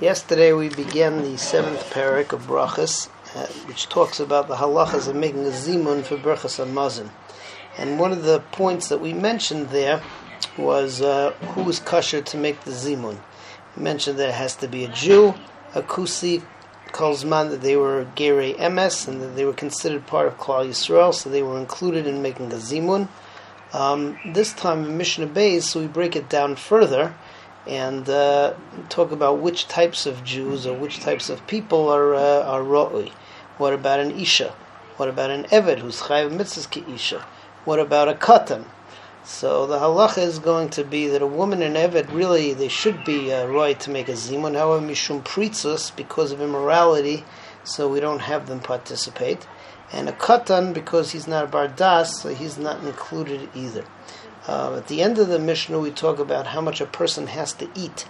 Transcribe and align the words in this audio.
Yesterday 0.00 0.52
we 0.52 0.68
began 0.68 1.22
the 1.22 1.36
seventh 1.36 1.90
parak 1.90 2.32
of 2.32 2.42
Brachas, 2.42 3.08
uh, 3.34 3.46
which 3.66 3.88
talks 3.88 4.20
about 4.20 4.46
the 4.46 4.54
halachas 4.54 5.08
of 5.08 5.16
making 5.16 5.44
a 5.44 5.50
zimun 5.50 6.04
for 6.04 6.16
Brachas 6.16 6.64
Hamazon. 6.64 7.10
And 7.76 7.98
one 7.98 8.12
of 8.12 8.22
the 8.22 8.38
points 8.52 8.90
that 8.90 9.00
we 9.00 9.12
mentioned 9.12 9.70
there 9.70 10.00
was 10.56 11.02
uh, 11.02 11.32
who 11.50 11.68
is 11.68 11.80
kosher 11.80 12.22
to 12.22 12.36
make 12.36 12.60
the 12.60 12.70
zimun. 12.70 13.18
We 13.76 13.82
mentioned 13.82 14.20
that 14.20 14.28
it 14.28 14.34
has 14.36 14.54
to 14.56 14.68
be 14.68 14.84
a 14.84 14.88
Jew, 14.88 15.34
a 15.74 15.82
kusi, 15.82 16.44
Kolzman, 16.92 17.50
that 17.50 17.62
they 17.62 17.76
were 17.76 18.06
Gerei 18.14 18.56
Emes, 18.56 19.08
and 19.08 19.20
that 19.20 19.34
they 19.34 19.44
were 19.44 19.52
considered 19.52 20.06
part 20.06 20.28
of 20.28 20.38
Klal 20.38 20.68
Yisrael, 20.68 21.12
so 21.12 21.28
they 21.28 21.42
were 21.42 21.58
included 21.58 22.06
in 22.06 22.22
making 22.22 22.50
the 22.50 22.56
zimun. 22.58 23.08
Um, 23.72 24.16
this 24.24 24.52
time 24.52 24.84
in 24.84 24.96
Mishnah 24.96 25.26
Beis, 25.26 25.62
so 25.64 25.80
we 25.80 25.88
break 25.88 26.14
it 26.14 26.28
down 26.28 26.54
further 26.54 27.16
and 27.68 28.08
uh, 28.08 28.54
talk 28.88 29.12
about 29.12 29.38
which 29.40 29.68
types 29.68 30.06
of 30.06 30.24
Jews 30.24 30.66
or 30.66 30.74
which 30.74 31.00
types 31.00 31.28
of 31.28 31.46
people 31.46 31.88
are 31.88 32.14
uh, 32.14 32.42
are 32.42 32.62
ro'ui. 32.62 33.12
What 33.58 33.74
about 33.74 34.00
an 34.00 34.18
isha? 34.18 34.54
What 34.96 35.08
about 35.08 35.30
an 35.30 35.44
eved 35.44 35.80
who's 35.80 36.00
chayiv 36.00 36.30
mitzvahs 36.30 36.70
ki 36.70 36.84
isha? 36.92 37.26
What 37.64 37.78
about 37.78 38.08
a 38.08 38.14
katan? 38.14 38.64
So 39.22 39.66
the 39.66 39.78
halacha 39.78 40.18
is 40.18 40.38
going 40.38 40.70
to 40.70 40.84
be 40.84 41.06
that 41.08 41.20
a 41.20 41.26
woman 41.26 41.60
and 41.60 41.76
eved 41.76 42.10
really 42.12 42.54
they 42.54 42.68
should 42.68 43.04
be 43.04 43.30
uh, 43.30 43.46
roy 43.46 43.74
to 43.74 43.90
make 43.90 44.08
a 44.08 44.12
zimun. 44.12 44.56
However, 44.56 44.86
mishum 44.86 45.22
pritzus 45.22 45.94
because 45.94 46.32
of 46.32 46.40
immorality, 46.40 47.24
so 47.62 47.88
we 47.88 48.00
don't 48.00 48.20
have 48.20 48.46
them 48.46 48.60
participate. 48.60 49.46
And 49.92 50.08
a 50.08 50.12
katan 50.12 50.72
because 50.72 51.10
he's 51.10 51.28
not 51.28 51.44
a 51.44 51.48
bardas, 51.48 52.06
so 52.06 52.30
he's 52.30 52.56
not 52.56 52.82
included 52.82 53.50
either. 53.54 53.84
Uh, 54.48 54.76
at 54.78 54.86
the 54.88 55.02
end 55.02 55.18
of 55.18 55.28
the 55.28 55.38
Mishnah, 55.38 55.78
we 55.78 55.90
talk 55.90 56.18
about 56.18 56.46
how 56.46 56.62
much 56.62 56.80
a 56.80 56.86
person 56.86 57.26
has 57.26 57.52
to 57.52 57.68
eat 57.74 58.06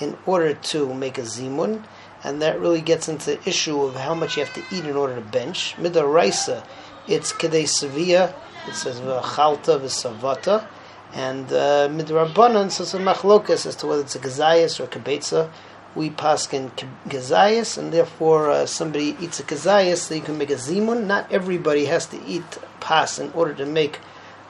in 0.00 0.16
order 0.24 0.54
to 0.54 0.94
make 0.94 1.18
a 1.18 1.20
zimun, 1.20 1.84
and 2.24 2.40
that 2.40 2.58
really 2.58 2.80
gets 2.80 3.10
into 3.10 3.36
the 3.36 3.48
issue 3.48 3.82
of 3.82 3.94
how 3.96 4.14
much 4.14 4.38
you 4.38 4.44
have 4.44 4.54
to 4.54 4.64
eat 4.74 4.86
in 4.86 4.96
order 4.96 5.16
to 5.16 5.20
bench. 5.20 5.74
Midaraisa, 5.76 6.64
it's 7.06 7.34
kedei 7.34 7.64
sevia, 7.64 8.34
it 8.66 8.74
says 8.74 9.00
v'achalta 9.00 9.78
v'savata, 9.78 10.66
and 11.12 11.52
uh, 11.52 11.88
midrabanan, 11.90 12.70
so 12.70 12.84
it's 12.84 12.94
a 12.94 12.98
machlokas 12.98 13.66
as 13.66 13.76
to 13.76 13.86
whether 13.86 14.00
it's 14.00 14.16
a 14.16 14.18
kazayis 14.18 14.80
or 14.80 14.84
a 14.84 14.86
kibetza. 14.86 15.50
We 15.94 16.08
paskin 16.08 16.70
kazayis, 17.06 17.76
and 17.76 17.92
therefore 17.92 18.50
uh, 18.50 18.64
somebody 18.64 19.14
eats 19.20 19.40
a 19.40 19.42
kazayis, 19.42 19.98
so 19.98 20.14
you 20.14 20.22
can 20.22 20.38
make 20.38 20.48
a 20.48 20.54
zimun. 20.54 21.04
Not 21.04 21.30
everybody 21.30 21.84
has 21.84 22.06
to 22.06 22.24
eat 22.24 22.58
pas 22.80 23.18
in 23.18 23.30
order 23.32 23.52
to 23.56 23.66
make 23.66 23.98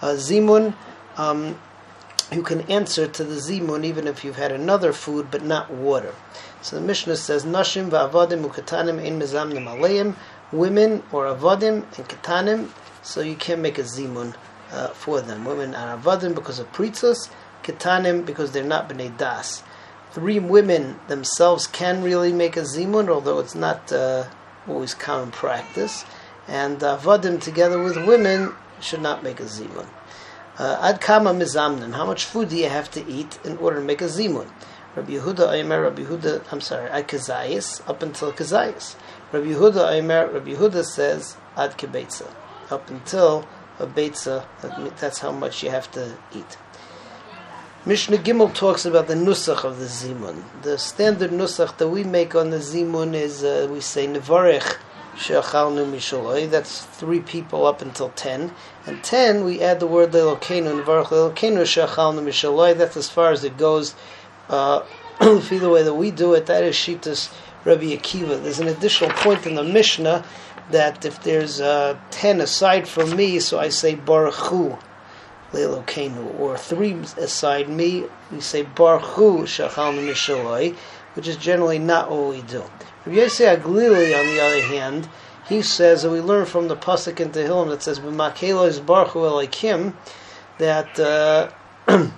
a 0.01 0.15
zimun 0.15 0.75
um, 1.17 1.59
you 2.33 2.43
can 2.43 2.63
answer 2.63 3.07
to 3.07 3.25
the 3.25 3.35
zimun 3.35 3.85
even 3.85 4.07
if 4.07 4.25
you've 4.25 4.37
had 4.37 4.53
another 4.53 4.93
food 4.93 5.29
but 5.31 5.45
not 5.45 5.71
water. 5.71 6.15
So 6.63 6.77
the 6.77 6.83
Mishnah 6.83 7.17
says, 7.17 7.45
Nashim 7.45 7.91
va'avadim 7.91 8.49
ukatanim 8.49 9.05
ein 9.05 9.21
mezamnim 9.21 9.67
aleim, 9.67 10.17
women 10.53 11.03
or 11.13 11.27
avadim 11.27 11.85
and 11.99 12.09
katanim, 12.09 12.69
so 13.03 13.21
you 13.21 13.35
can't 13.35 13.61
make 13.61 13.79
a 13.79 13.83
zimun 13.83 14.35
uh, 14.71 14.89
for 14.89 15.21
them. 15.21 15.45
Women 15.45 15.75
are 15.75 15.99
avadim 15.99 16.35
because 16.35 16.59
of 16.59 16.71
pritzos, 16.73 17.29
katanim 17.63 18.25
because 18.25 18.53
they're 18.53 18.65
not 18.65 18.89
b'nei 18.89 19.17
das. 19.17 19.63
Three 20.13 20.39
women 20.39 21.01
themselves 21.09 21.67
can 21.67 22.03
really 22.03 22.33
make 22.33 22.57
a 22.57 22.63
zimun, 22.63 23.09
although 23.09 23.41
it's 23.41 23.55
not 23.55 23.93
uh, 23.93 24.29
always 24.69 24.95
common 24.95 25.31
practice. 25.33 26.05
And 26.47 26.79
avadim 26.81 27.41
together 27.41 27.83
with 27.83 27.97
women 28.07 28.55
should 28.81 29.03
not 29.03 29.23
make 29.23 29.41
a 29.41 29.45
zimun. 29.45 29.87
Uh, 30.59 30.79
ad 30.83 31.01
kama 31.01 31.33
mizamnin. 31.33 31.95
How 31.95 32.05
much 32.05 32.27
food 32.27 32.51
do 32.51 32.57
you 32.57 32.69
have 32.69 32.91
to 32.91 33.07
eat 33.07 33.39
in 33.45 33.57
order 33.57 33.77
to 33.77 33.83
make 33.83 34.03
a 34.03 34.07
zimun? 34.07 34.51
Rabbi 34.95 35.13
Yehuda 35.13 35.51
Aimer, 35.55 35.81
Rabbi 35.81 36.03
Yehuda, 36.03 36.45
I'm 36.53 36.61
sorry, 36.61 36.91
ad 36.91 37.09
kazayis, 37.09 37.89
up 37.89 38.03
until 38.03 38.33
kazayis. 38.33 38.95
Rabbi 39.33 39.47
Yehuda 39.47 39.91
Aimer, 39.93 40.29
Rabbi 40.31 40.51
Yehuda 40.51 40.85
says 40.85 41.37
ad 41.57 41.79
kebetza, 41.79 42.31
up 42.71 42.91
until 42.91 43.49
a 43.79 43.87
betza, 43.87 44.45
that's 44.99 45.21
how 45.21 45.33
much 45.33 45.63
you 45.63 45.71
have 45.71 45.91
to 45.93 46.19
eat. 46.35 46.59
Mishnah 47.87 48.19
Gimel 48.19 48.55
talks 48.55 48.85
about 48.85 49.09
the 49.09 49.15
nusach 49.15 49.65
of 49.65 49.79
the 49.79 49.87
zimun. 49.87 50.45
The 50.63 50.79
standard 50.79 51.31
nusach 51.31 51.79
that 51.79 51.89
we 51.89 52.05
make 52.05 52.35
on 52.35 52.51
the 52.51 52.59
zimun 52.59 53.15
is 53.15 53.43
uh, 53.43 53.67
we 53.71 53.81
say 53.81 54.07
nevarech 54.07 54.77
she'achalnu 55.17 55.91
mishaloi. 55.91 56.51
That's 56.51 56.85
three 56.85 57.21
people 57.21 57.67
up 57.67 57.83
until 57.83 58.11
ten. 58.11 58.53
And 58.87 59.03
ten, 59.03 59.45
we 59.45 59.61
add 59.61 59.81
the 59.81 59.87
word 59.87 60.13
leilokenu, 60.13 60.83
nevarach 60.83 61.07
leilokenu 61.07 61.67
she'achalnu 61.67 62.23
mishaloi. 62.23 62.77
That's 62.77 62.97
as 62.97 63.09
far 63.09 63.31
as 63.31 63.45
it 63.45 63.57
goes. 63.57 63.95
Uh, 64.49 64.83
the 65.21 65.71
way 65.71 65.83
that 65.83 65.95
we 65.95 66.11
do 66.11 66.35
it, 66.35 66.47
that 66.47 66.65
is 66.65 66.75
Shitas 66.75 67.33
Rabbi 67.65 67.97
Akiva. 67.97 68.43
There's 68.43 68.59
an 68.59 68.69
additional 68.69 69.11
point 69.11 69.47
in 69.47 69.55
the 69.55 69.63
Mishnah 69.63 70.25
that 70.71 71.05
if 71.05 71.23
there's 71.23 71.61
uh, 71.61 71.99
ten 72.11 72.41
aside 72.41 72.89
from 72.89 73.15
me, 73.15 73.39
so 73.39 73.59
I 73.59 73.69
say 73.69 73.95
Baruch 73.95 74.35
Hu 74.35 74.79
Leilokenu, 75.53 76.41
or 76.41 76.57
three 76.57 76.95
aside 77.19 77.69
me, 77.69 78.07
we 78.31 78.41
say 78.41 78.63
Baruch 78.63 79.03
Hu 79.03 79.43
Shachalnu 79.43 80.09
Mishaloi, 80.11 80.75
which 81.15 81.29
is 81.29 81.37
generally 81.37 81.79
not 81.79 82.11
what 82.11 82.31
we 82.31 82.43
do. 82.43 82.65
Rabbi 83.05 83.19
Yosef 83.19 83.63
Aglili, 83.63 84.19
on 84.19 84.27
the 84.27 84.41
other 84.41 84.63
hand, 84.63 85.09
he 85.49 85.61
says, 85.61 86.05
and 86.05 86.13
we 86.13 86.21
learn 86.21 86.47
from 86.47 86.69
the 86.69 86.77
pasuk 86.77 87.19
in 87.19 87.31
Tehillim 87.31 87.69
that 87.71 87.83
says, 87.83 87.99
"B'makelo 87.99 88.69
is 88.69 88.79
baruch 88.79 89.11
Elokim," 89.11 89.95
that 90.59 91.01
uh, 91.01 91.51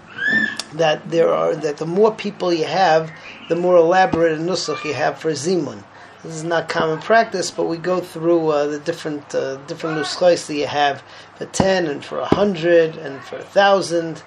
that 0.74 1.08
there 1.10 1.32
are 1.32 1.56
that 1.56 1.78
the 1.78 1.86
more 1.86 2.14
people 2.14 2.52
you 2.52 2.66
have, 2.66 3.10
the 3.48 3.56
more 3.56 3.76
elaborate 3.76 4.38
a 4.38 4.42
nusach 4.42 4.84
you 4.84 4.92
have 4.92 5.18
for 5.18 5.30
zimun. 5.30 5.82
This 6.22 6.36
is 6.36 6.44
not 6.44 6.68
common 6.68 7.00
practice, 7.00 7.50
but 7.50 7.64
we 7.64 7.78
go 7.78 8.00
through 8.00 8.48
uh, 8.48 8.66
the 8.66 8.78
different 8.78 9.34
uh, 9.34 9.56
different 9.66 9.98
nuschos 9.98 10.46
that 10.46 10.54
you 10.54 10.66
have 10.66 11.02
for 11.36 11.46
ten 11.46 11.86
and 11.86 12.04
for 12.04 12.18
a 12.18 12.26
hundred 12.26 12.96
and 12.96 13.24
for 13.24 13.36
a 13.36 13.42
thousand, 13.42 14.22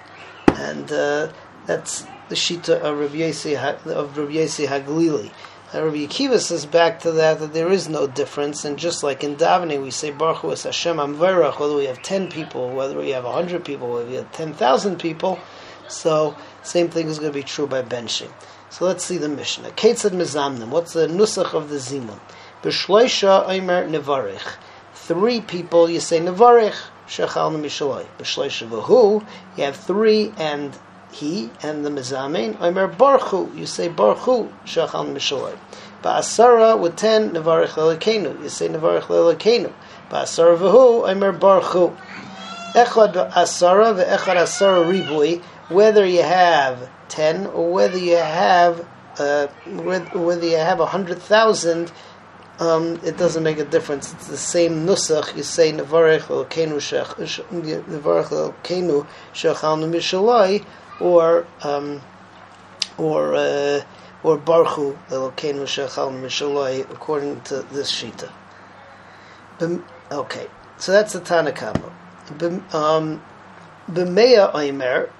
and 0.48 0.90
uh, 0.90 1.28
that's 1.66 2.04
the 2.28 2.34
shita 2.34 2.80
of 2.80 2.98
Rabbi 2.98 3.16
Yossi 3.16 3.56
of 3.86 4.18
Rabbi 4.18 4.32
Yossi 4.32 4.66
Haglili. 4.66 5.30
Rabbi 5.74 6.06
Akiva 6.06 6.38
says 6.38 6.64
back 6.64 7.00
to 7.00 7.12
that 7.12 7.40
that 7.40 7.52
there 7.52 7.70
is 7.70 7.90
no 7.90 8.06
difference, 8.06 8.64
and 8.64 8.78
just 8.78 9.02
like 9.02 9.22
in 9.22 9.36
davening 9.36 9.82
we 9.82 9.90
say 9.90 10.10
Baruch 10.10 10.38
Hu 10.38 10.48
Hashem 10.48 10.96
Amverach, 10.96 11.60
whether 11.60 11.76
we 11.76 11.84
have 11.84 12.02
ten 12.02 12.30
people, 12.30 12.70
whether 12.70 12.98
we 12.98 13.10
have 13.10 13.24
hundred 13.24 13.66
people, 13.66 13.92
whether 13.92 14.08
we 14.08 14.14
have 14.14 14.32
ten 14.32 14.54
thousand 14.54 14.98
people, 14.98 15.38
so 15.86 16.34
same 16.62 16.88
thing 16.88 17.08
is 17.08 17.18
going 17.18 17.32
to 17.32 17.38
be 17.38 17.42
true 17.42 17.66
by 17.66 17.82
benching. 17.82 18.32
So 18.70 18.86
let's 18.86 19.04
see 19.04 19.18
the 19.18 19.28
Mishnah. 19.28 19.70
Ketzad 19.72 20.12
Mizamnim. 20.12 20.68
What's 20.68 20.94
the 20.94 21.06
nusach 21.06 21.52
of 21.52 21.68
the 21.68 21.76
zimun? 21.76 22.18
B'shloisha 22.62 23.48
Omer 23.48 23.88
Nevarich. 23.88 24.56
Three 24.94 25.42
people 25.42 25.90
you 25.90 26.00
say 26.00 26.18
Nevarich 26.18 26.76
Shechal 27.06 27.54
Mishaloi. 27.60 28.06
B'shloisha 28.18 28.68
V'hu 28.68 29.26
you 29.58 29.64
have 29.64 29.76
three 29.76 30.32
and 30.38 30.78
he 31.10 31.50
and 31.62 31.84
the 31.84 31.90
Mizamein, 31.90 32.60
Omer 32.60 32.88
Baruchu, 32.88 33.56
you 33.56 33.66
say 33.66 33.88
Baruchu, 33.88 34.52
Shachan 34.64 35.14
Mishaloi. 35.14 35.58
Ba'asara 36.02 36.78
with 36.78 36.96
ten, 36.96 37.30
Nevarech 37.30 37.70
Lelekenu, 37.70 38.42
you 38.42 38.48
say 38.48 38.68
Nevarech 38.68 39.02
Lelekenu. 39.02 39.72
Ba'asara 40.10 40.56
v'hu, 40.56 41.08
Omer 41.08 41.32
Baruchu. 41.32 41.96
Echad 42.74 43.32
Asara 43.32 43.94
ve'echad 43.94 44.36
Asara 44.36 44.84
Ribui, 44.84 45.42
whether 45.68 46.04
you 46.06 46.22
have 46.22 46.90
ten 47.08 47.46
or 47.46 47.72
whether 47.72 47.98
you 47.98 48.16
have 48.16 48.86
uh, 49.18 49.48
whether 49.66 50.46
you 50.46 50.56
have 50.56 50.80
a 50.80 50.86
hundred 50.86 51.18
thousand, 51.18 51.90
um, 52.60 53.00
it 53.04 53.16
doesn't 53.16 53.42
make 53.42 53.58
a 53.58 53.64
difference. 53.64 54.12
It's 54.12 54.28
the 54.28 54.36
same 54.36 54.86
nusach. 54.86 55.36
You 55.36 55.42
say 55.42 55.72
nevarech 55.72 56.22
elkeinu 56.22 56.76
nevarech 57.50 58.28
elkeinu 58.28 59.06
shechalnu 59.32 59.90
mishaloi, 59.90 60.64
or 61.00 61.46
um, 61.62 62.00
or 62.96 63.34
uh, 63.34 63.82
or 64.22 64.36
Baruchu 64.36 64.98
Elokeinu 65.08 65.62
Shechal 65.62 66.12
Mishaloi, 66.20 66.80
according 66.90 67.40
to 67.42 67.62
this 67.72 67.92
shita. 67.92 68.30
Okay, 70.10 70.46
so 70.76 70.92
that's 70.92 71.12
the 71.12 71.20
Tanakama. 71.20 71.92
Um, 72.74 73.22
B'meya 73.90 74.52
Oimer, 74.52 75.10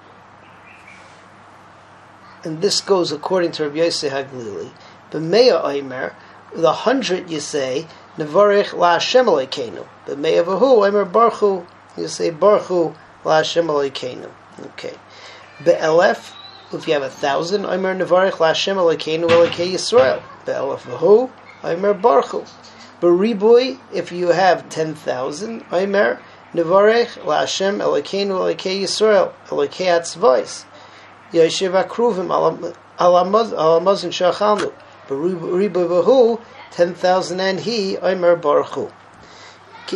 and 2.43 2.61
this 2.61 2.81
goes 2.81 3.11
according 3.11 3.51
to 3.53 3.63
Rabbi 3.63 3.77
Yosef 3.77 4.11
Haglili. 4.13 4.71
B'meya 5.11 5.63
Oimer, 5.63 6.13
the 6.53 6.71
hundred 6.71 7.29
you 7.29 7.39
say 7.39 7.87
Nevarich 8.17 8.73
La 8.73 8.93
Hashem 8.93 9.25
Elokeinu. 9.25 9.87
B'meya 10.05 10.43
Vahu 10.43 10.79
Oimer 10.79 11.09
Baruchu, 11.09 11.65
you 11.97 12.07
say 12.07 12.31
Baruchu 12.31 12.95
La 13.23 13.37
Hashem 13.37 13.67
Elokeinu. 13.67 14.29
Okay. 14.65 14.93
Be'elef, 15.63 16.33
if 16.71 16.87
you 16.87 16.93
have 16.93 17.03
a 17.03 17.09
thousand, 17.09 17.65
Omer 17.65 17.93
Nevarech 17.93 18.33
Lashem 18.33 18.77
Elokeinu 18.77 19.27
Elokei 19.27 19.73
Yisrael. 19.73 20.21
Be'elef 20.45 20.83
v'hu, 20.83 21.29
Omer 21.63 21.93
Baruchu. 21.93 22.47
Beribui, 23.01 23.77
if 23.91 24.11
you 24.11 24.29
have 24.29 24.69
ten 24.69 24.95
thousand, 24.95 25.65
Omer 25.71 26.21
Nevarech 26.53 27.17
Lashem 27.25 27.79
Elokeinu 27.79 28.55
Elokei 28.55 28.81
Yisrael. 28.83 29.33
Elokei 29.47 29.87
Atzvois. 29.87 30.63
Yoshev 31.33 31.83
Akruvim 31.83 32.29
Alamazin 32.97 34.11
Shachalnu. 34.11 34.71
Ribahu, 35.09 36.39
10,000 36.71 37.39
and 37.39 37.59
he, 37.61 37.97
Omer 37.97 38.35
Baruch 38.35 38.91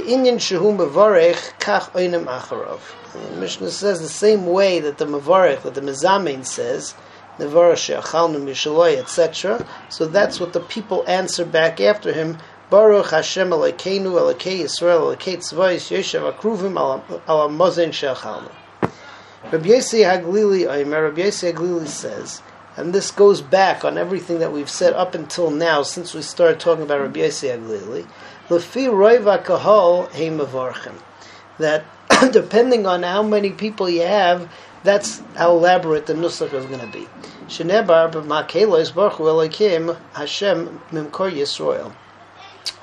Mevarech 0.02 1.60
kach 1.60 1.92
oinem 1.92 2.26
acharov. 2.26 2.80
The 3.14 3.38
Mishnah 3.38 3.72
says 3.72 4.02
the 4.02 4.08
same 4.08 4.46
way 4.48 4.80
that 4.80 4.98
the 4.98 5.06
mevarech, 5.06 5.62
that 5.64 5.76
the 5.76 5.82
mezamein 5.82 6.46
says, 6.46 6.96
nevarech 7.38 7.78
she'achalnu 7.78 8.42
mishaloi, 8.42 8.98
etc. 8.98 9.66
So 9.90 10.06
that's 10.06 10.40
what 10.40 10.54
the 10.54 10.60
people 10.60 11.04
answer 11.08 11.46
back 11.46 11.80
after 11.80 12.12
him, 12.12 12.38
Baruch 12.70 13.12
Hashem 13.12 13.50
Elokeinu 13.50 14.14
Elokei 14.14 14.62
Yisrael 14.62 15.16
Elokei 15.16 15.38
Tzvayis 15.38 15.96
Yeshav 15.96 16.34
Akruvim 16.34 16.76
Al 17.28 17.50
Mozen 17.50 17.94
She'achalnu. 17.94 18.52
Rabbi 19.52 19.68
Yossi 19.70 20.04
Haglili, 20.04 20.66
Rabbi 20.68 21.22
Yossi 21.22 21.54
Haglili 21.54 21.88
says, 21.88 22.42
and 22.76 22.94
this 22.94 23.12
goes 23.12 23.42
back 23.42 23.86
on 23.86 23.98
everything 23.98 24.40
that 24.40 24.52
we've 24.52 24.70
said 24.70 24.94
up 24.94 25.14
until 25.14 25.52
now, 25.52 25.84
since 25.84 26.14
we 26.14 26.22
started 26.22 26.60
talking 26.60 26.84
about 26.84 27.02
Rabbi 27.02 27.20
Yossi 27.20 27.56
Aglili. 27.56 28.08
Lefi 28.50 28.88
roiva 28.88 29.44
kahol. 29.44 30.10
That 31.60 31.86
depending 32.32 32.88
on 32.88 33.04
how 33.04 33.22
many 33.22 33.52
people 33.52 33.90
you 33.90 34.02
have, 34.02 34.52
that's 34.84 35.22
how 35.36 35.52
elaborate 35.52 36.08
the 36.08 36.14
nusach 36.14 36.54
is 36.54 36.66
going 36.66 36.80
to 36.80 36.88
be. 36.88 37.08
Shenebar 37.48 38.12
b'makelos 38.12 38.94
baruch 38.94 39.18
hu 39.18 39.94
Hashem 40.14 40.82
mimkor 40.92 41.32
Yisrael. 41.32 41.94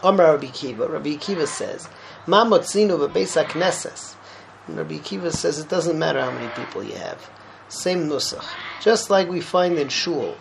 Amar 0.02 0.34
Rabbi 0.34 0.48
Kiva. 0.48 0.86
Rabbi 0.86 1.16
Kiva 1.16 1.46
says, 1.46 1.88
Ma 2.26 2.44
motzinu 2.44 3.08
b'beis 3.08 3.42
hakneses. 3.42 4.14
Rabbi 4.68 4.98
Kiva 4.98 5.32
says 5.32 5.58
it 5.58 5.68
doesn't 5.68 5.98
matter 5.98 6.20
how 6.20 6.30
many 6.30 6.48
people 6.50 6.84
you 6.84 6.94
have. 6.94 7.28
Same 7.70 8.08
nusach. 8.08 8.44
Just 8.82 9.10
like 9.10 9.28
we 9.28 9.40
find 9.40 9.78
in 9.78 9.88
shul, 9.88 10.36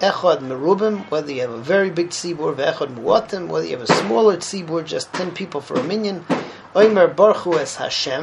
echad 0.00 0.40
merubim, 0.40 1.08
whether 1.08 1.30
you 1.30 1.42
have 1.42 1.50
a 1.50 1.56
very 1.58 1.88
big 1.88 2.10
tzibur, 2.10 2.52
ve'echad 2.52 2.96
muatim, 2.96 3.46
whether 3.46 3.64
you 3.64 3.78
have 3.78 3.88
a 3.88 3.92
smaller 3.92 4.36
tzibur, 4.36 4.84
just 4.84 5.12
ten 5.12 5.30
people 5.30 5.60
for 5.60 5.78
a 5.78 5.84
minyan. 5.84 6.26
Oimer 6.74 7.14
baruch 7.14 7.46
es 7.60 7.76
Hashem. 7.76 8.22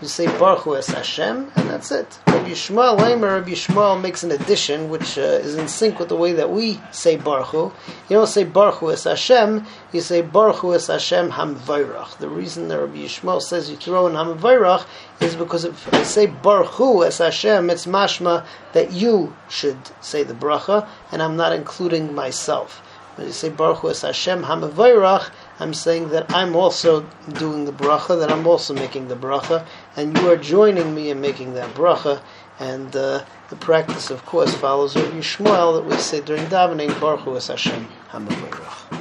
You 0.00 0.08
say 0.08 0.26
baruch 0.38 0.66
es 0.78 0.88
Hashem, 0.88 1.52
and 1.56 1.68
that's 1.68 1.92
it. 1.92 2.18
Rabbi 2.26 2.50
Yishmael, 2.50 2.98
Oimer 2.98 3.34
Rabbi 3.34 3.50
Yishmael 3.50 4.00
makes 4.00 4.22
an 4.22 4.30
addition, 4.30 4.88
which 4.88 5.18
uh, 5.18 5.20
is 5.20 5.56
in 5.56 5.68
sync 5.68 5.98
with 5.98 6.08
the 6.08 6.16
way 6.16 6.32
that 6.32 6.50
we 6.50 6.80
say 6.90 7.16
baruch 7.16 7.52
You 7.52 7.72
don't 8.08 8.26
say 8.26 8.44
baruch 8.44 8.82
es 8.82 9.04
Hashem, 9.04 9.66
you 9.92 10.00
say 10.00 10.22
baruch 10.22 10.64
es 10.64 10.86
Hashem 10.86 11.32
hamvayrach. 11.32 12.16
The 12.16 12.28
reason 12.28 12.68
that 12.68 12.80
Rabbi 12.80 12.98
Yishmael 12.98 13.42
says 13.42 13.68
you 13.68 13.76
throw 13.76 14.06
in 14.06 14.14
hamvayrach 14.14 14.86
is 15.20 15.36
because 15.36 15.64
if 15.64 15.92
I 15.92 16.02
say 16.02 16.26
Baruch 16.26 17.04
as 17.04 17.18
Hashem, 17.18 17.68
it's 17.68 17.86
mashma 17.86 18.46
that 18.72 18.92
you 18.92 19.36
should 19.48 19.78
say 20.00 20.22
the 20.22 20.34
bracha, 20.34 20.88
and 21.12 21.22
I'm 21.22 21.36
not 21.36 21.52
including 21.52 22.14
myself. 22.14 22.80
When 23.16 23.26
you 23.26 23.32
say 23.34 23.50
Baruch 23.50 23.84
as 23.84 24.00
Hashem 24.00 24.44
Hamavayrach, 24.44 25.30
I'm 25.60 25.74
saying 25.74 26.08
that 26.08 26.34
I'm 26.34 26.56
also 26.56 27.02
doing 27.34 27.66
the 27.66 27.72
bracha, 27.72 28.18
that 28.18 28.32
I'm 28.32 28.46
also 28.46 28.72
making 28.72 29.08
the 29.08 29.14
bracha, 29.14 29.66
and 29.94 30.16
you 30.16 30.30
are 30.30 30.36
joining 30.36 30.94
me 30.94 31.10
in 31.10 31.20
making 31.20 31.54
that 31.54 31.74
bracha. 31.74 32.22
And 32.58 32.94
uh, 32.96 33.24
the 33.48 33.56
practice, 33.56 34.10
of 34.10 34.24
course, 34.26 34.54
follows 34.54 34.96
Rabbi 34.96 35.18
Yishmael 35.18 35.76
that 35.76 35.84
we 35.84 35.96
say 36.00 36.20
during 36.20 36.46
davening, 36.46 36.98
Baruch 37.00 37.26
as 37.36 37.48
Hashem 37.48 37.88
Hamavayrach. 38.10 38.99